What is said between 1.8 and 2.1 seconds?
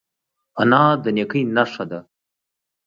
ده